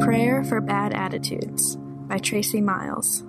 Prayer 0.00 0.44
for 0.44 0.60
Bad 0.60 0.94
Attitudes 0.94 1.76
by 1.76 2.18
Tracie 2.18 2.60
Miles. 2.60 3.24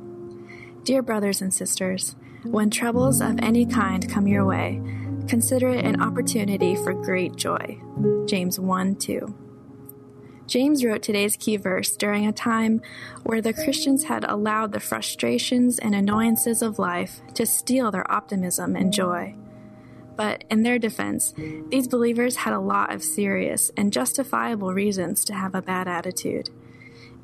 Dear 0.84 1.02
brothers 1.02 1.42
and 1.42 1.52
sisters, 1.52 2.16
when 2.44 2.70
troubles 2.70 3.22
of 3.22 3.40
any 3.40 3.66
kind 3.66 4.08
come 4.08 4.28
your 4.28 4.46
way, 4.46 4.80
consider 5.28 5.70
it 5.70 5.84
an 5.84 6.00
opportunity 6.02 6.76
for 6.76 6.94
great 6.94 7.36
joy. 7.36 7.82
James 8.28 8.60
1 8.60 8.98
2. 8.98 9.36
James 10.46 10.86
wrote 10.86 11.02
today's 11.02 11.36
key 11.38 11.58
verse 11.58 11.96
during 11.96 12.28
a 12.28 12.32
time 12.32 12.82
where 13.24 13.42
the 13.42 13.54
Christians 13.54 14.04
had 14.04 14.24
allowed 14.24 14.72
the 14.72 14.80
frustrations 14.80 15.80
and 15.80 15.96
annoyances 15.96 16.62
of 16.62 16.78
life 16.78 17.22
to 17.34 17.48
steal 17.48 17.90
their 17.90 18.10
optimism 18.12 18.76
and 18.76 18.94
joy. 18.94 19.36
But 20.16 20.44
in 20.50 20.64
their 20.64 20.78
defense, 20.78 21.34
these 21.70 21.88
believers 21.88 22.36
had 22.36 22.54
a 22.54 22.60
lot 22.60 22.94
of 22.94 23.04
serious 23.04 23.72
and 23.78 23.94
justifiable 23.94 24.74
reasons 24.74 25.24
to 25.26 25.34
have 25.34 25.56
a 25.56 25.62
bad 25.62 25.88
attitude. 25.88 26.50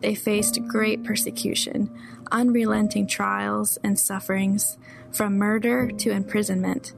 They 0.02 0.16
faced 0.16 0.68
great 0.68 1.04
persecution, 1.04 1.90
unrelenting 2.32 3.08
trials 3.08 3.78
and 3.84 4.00
sufferings, 4.00 4.78
from 5.12 5.38
murder 5.38 5.90
to 5.90 6.12
imprisonment, 6.12 6.94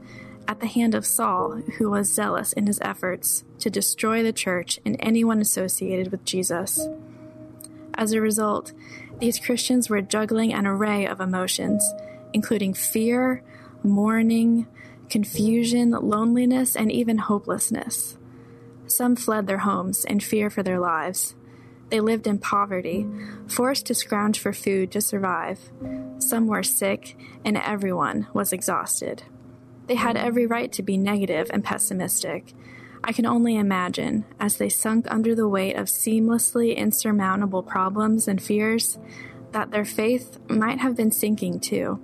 at 0.46 0.60
the 0.60 0.66
hand 0.66 0.94
of 0.94 1.06
Saul, 1.06 1.60
who 1.78 1.90
was 1.90 2.12
zealous 2.12 2.52
in 2.52 2.66
his 2.66 2.80
efforts 2.80 3.44
to 3.60 3.70
destroy 3.70 4.22
the 4.22 4.32
church 4.32 4.80
and 4.84 4.96
anyone 4.98 5.40
associated 5.40 6.10
with 6.10 6.24
Jesus. 6.24 6.88
As 7.94 8.12
a 8.12 8.20
result, 8.20 8.72
these 9.20 9.38
Christians 9.38 9.90
were 9.90 10.00
juggling 10.00 10.52
an 10.52 10.66
array 10.66 11.06
of 11.06 11.20
emotions, 11.20 11.84
including 12.32 12.72
fear, 12.72 13.42
mourning, 13.82 14.66
confusion, 15.10 15.90
loneliness, 15.90 16.76
and 16.76 16.92
even 16.92 17.18
hopelessness. 17.18 18.16
Some 18.86 19.16
fled 19.16 19.46
their 19.46 19.58
homes 19.58 20.04
in 20.04 20.20
fear 20.20 20.50
for 20.50 20.62
their 20.62 20.78
lives. 20.78 21.34
They 21.90 22.00
lived 22.00 22.26
in 22.26 22.38
poverty, 22.38 23.06
forced 23.46 23.86
to 23.86 23.94
scrounge 23.94 24.38
for 24.38 24.52
food 24.52 24.90
to 24.92 25.00
survive. 25.00 25.58
Some 26.18 26.46
were 26.46 26.62
sick, 26.62 27.16
and 27.44 27.56
everyone 27.56 28.26
was 28.32 28.52
exhausted. 28.52 29.22
They 29.86 29.94
had 29.94 30.16
every 30.16 30.46
right 30.46 30.70
to 30.72 30.82
be 30.82 30.98
negative 30.98 31.50
and 31.50 31.64
pessimistic. 31.64 32.52
I 33.02 33.12
can 33.12 33.24
only 33.24 33.56
imagine, 33.56 34.26
as 34.38 34.56
they 34.56 34.68
sunk 34.68 35.06
under 35.10 35.34
the 35.34 35.48
weight 35.48 35.76
of 35.76 35.86
seamlessly 35.86 36.76
insurmountable 36.76 37.62
problems 37.62 38.28
and 38.28 38.42
fears, 38.42 38.98
that 39.52 39.70
their 39.70 39.84
faith 39.84 40.38
might 40.50 40.80
have 40.80 40.94
been 40.94 41.10
sinking 41.10 41.60
too. 41.60 42.00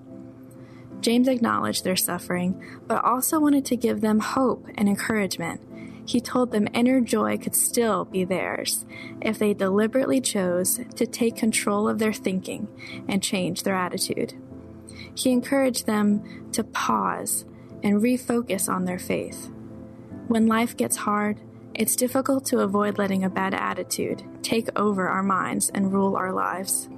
James 1.00 1.28
acknowledged 1.28 1.84
their 1.84 1.96
suffering, 1.96 2.80
but 2.86 3.04
also 3.04 3.38
wanted 3.38 3.66
to 3.66 3.76
give 3.76 4.00
them 4.00 4.20
hope 4.20 4.66
and 4.76 4.88
encouragement. 4.88 5.60
He 6.06 6.20
told 6.20 6.50
them 6.50 6.68
inner 6.74 7.00
joy 7.00 7.38
could 7.38 7.54
still 7.54 8.04
be 8.04 8.24
theirs 8.24 8.84
if 9.22 9.38
they 9.38 9.54
deliberately 9.54 10.20
chose 10.20 10.80
to 10.96 11.06
take 11.06 11.36
control 11.36 11.88
of 11.88 11.98
their 11.98 12.12
thinking 12.12 12.68
and 13.08 13.22
change 13.22 13.62
their 13.62 13.74
attitude. 13.74 14.34
He 15.14 15.32
encouraged 15.32 15.86
them 15.86 16.50
to 16.52 16.64
pause 16.64 17.44
and 17.82 18.02
refocus 18.02 18.68
on 18.68 18.84
their 18.84 18.98
faith. 18.98 19.50
When 20.28 20.46
life 20.46 20.76
gets 20.76 20.96
hard, 20.96 21.40
it's 21.74 21.96
difficult 21.96 22.44
to 22.46 22.60
avoid 22.60 22.98
letting 22.98 23.24
a 23.24 23.30
bad 23.30 23.54
attitude 23.54 24.22
take 24.42 24.68
over 24.78 25.08
our 25.08 25.22
minds 25.22 25.70
and 25.70 25.92
rule 25.92 26.16
our 26.16 26.32
lives. 26.32 26.88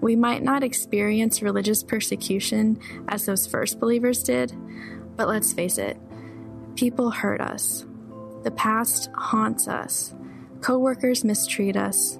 We 0.00 0.16
might 0.16 0.42
not 0.42 0.62
experience 0.62 1.42
religious 1.42 1.82
persecution 1.82 2.78
as 3.08 3.26
those 3.26 3.46
first 3.46 3.80
believers 3.80 4.22
did, 4.22 4.52
but 5.16 5.28
let's 5.28 5.52
face 5.52 5.78
it, 5.78 5.98
people 6.76 7.10
hurt 7.10 7.40
us. 7.40 7.86
The 8.44 8.52
past 8.52 9.10
haunts 9.14 9.66
us. 9.66 10.14
Coworkers 10.60 11.24
mistreat 11.24 11.76
us. 11.76 12.18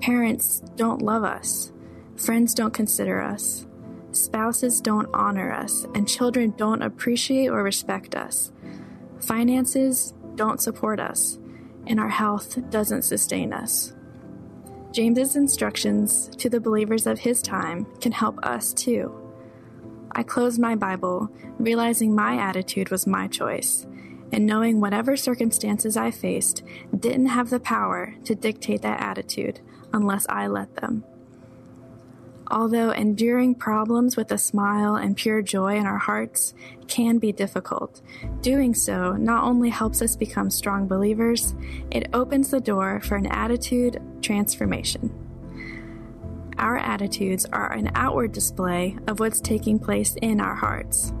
Parents 0.00 0.60
don't 0.74 1.00
love 1.00 1.22
us. 1.22 1.72
Friends 2.16 2.52
don't 2.52 2.74
consider 2.74 3.22
us 3.22 3.66
spouses 4.16 4.80
don't 4.80 5.08
honor 5.14 5.52
us, 5.52 5.86
and 5.94 6.08
children 6.08 6.54
don't 6.56 6.82
appreciate 6.82 7.48
or 7.48 7.62
respect 7.62 8.14
us. 8.14 8.52
Finances 9.20 10.14
don't 10.34 10.60
support 10.60 10.98
us, 11.00 11.38
and 11.86 12.00
our 12.00 12.08
health 12.08 12.58
doesn't 12.70 13.02
sustain 13.02 13.52
us. 13.52 13.94
James's 14.92 15.36
instructions 15.36 16.28
to 16.38 16.48
the 16.48 16.60
believers 16.60 17.06
of 17.06 17.18
his 17.18 17.42
time 17.42 17.86
can 18.00 18.12
help 18.12 18.38
us 18.44 18.72
too. 18.72 19.12
I 20.12 20.22
closed 20.22 20.58
my 20.58 20.74
Bible, 20.74 21.30
realizing 21.58 22.14
my 22.14 22.38
attitude 22.38 22.90
was 22.90 23.06
my 23.06 23.28
choice, 23.28 23.86
and 24.32 24.46
knowing 24.46 24.80
whatever 24.80 25.16
circumstances 25.16 25.96
I 25.96 26.10
faced 26.10 26.62
didn't 26.96 27.26
have 27.26 27.50
the 27.50 27.60
power 27.60 28.14
to 28.24 28.34
dictate 28.34 28.82
that 28.82 29.00
attitude 29.00 29.60
unless 29.92 30.26
I 30.28 30.46
let 30.46 30.76
them. 30.76 31.04
Although 32.48 32.90
enduring 32.92 33.56
problems 33.56 34.16
with 34.16 34.30
a 34.30 34.38
smile 34.38 34.94
and 34.94 35.16
pure 35.16 35.42
joy 35.42 35.76
in 35.76 35.86
our 35.86 35.98
hearts 35.98 36.54
can 36.86 37.18
be 37.18 37.32
difficult, 37.32 38.00
doing 38.40 38.72
so 38.72 39.12
not 39.14 39.42
only 39.42 39.68
helps 39.68 40.00
us 40.00 40.14
become 40.14 40.50
strong 40.50 40.86
believers, 40.86 41.56
it 41.90 42.08
opens 42.12 42.50
the 42.50 42.60
door 42.60 43.00
for 43.00 43.16
an 43.16 43.26
attitude 43.26 44.00
transformation. 44.22 45.12
Our 46.56 46.78
attitudes 46.78 47.46
are 47.46 47.72
an 47.72 47.90
outward 47.96 48.32
display 48.32 48.96
of 49.08 49.18
what's 49.18 49.40
taking 49.40 49.78
place 49.80 50.14
in 50.22 50.40
our 50.40 50.54
hearts. 50.54 51.12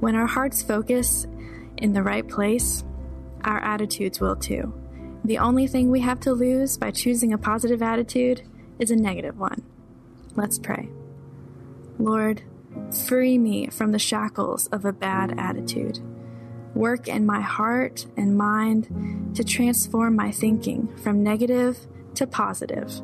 When 0.00 0.16
our 0.16 0.26
hearts 0.26 0.62
focus 0.62 1.26
in 1.82 1.92
the 1.92 2.02
right 2.02 2.26
place, 2.26 2.84
our 3.44 3.58
attitudes 3.58 4.20
will 4.20 4.36
too. 4.36 4.72
The 5.24 5.38
only 5.38 5.66
thing 5.66 5.90
we 5.90 6.00
have 6.00 6.20
to 6.20 6.32
lose 6.32 6.78
by 6.78 6.92
choosing 6.92 7.32
a 7.32 7.38
positive 7.38 7.82
attitude 7.82 8.42
is 8.78 8.92
a 8.92 8.96
negative 8.96 9.36
one. 9.36 9.62
Let's 10.36 10.60
pray. 10.60 10.88
Lord, 11.98 12.42
free 13.06 13.36
me 13.36 13.66
from 13.66 13.90
the 13.90 13.98
shackles 13.98 14.68
of 14.68 14.84
a 14.84 14.92
bad 14.92 15.34
attitude. 15.38 15.98
Work 16.74 17.08
in 17.08 17.26
my 17.26 17.40
heart 17.40 18.06
and 18.16 18.36
mind 18.36 19.34
to 19.34 19.44
transform 19.44 20.14
my 20.14 20.30
thinking 20.30 20.96
from 20.98 21.22
negative 21.22 21.78
to 22.14 22.28
positive, 22.28 23.02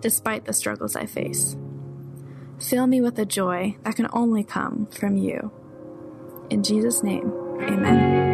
despite 0.00 0.46
the 0.46 0.52
struggles 0.54 0.96
I 0.96 1.04
face. 1.04 1.56
Fill 2.58 2.86
me 2.86 3.02
with 3.02 3.18
a 3.18 3.26
joy 3.26 3.76
that 3.82 3.96
can 3.96 4.08
only 4.14 4.44
come 4.44 4.86
from 4.86 5.18
you. 5.18 5.52
In 6.50 6.62
Jesus' 6.62 7.02
name, 7.02 7.43
amen. 7.62 8.33